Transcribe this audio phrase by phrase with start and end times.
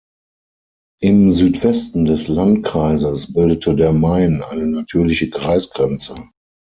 [0.99, 6.15] Im Südwesten des Landkreises bildete der Main eine natürliche Kreisgrenze.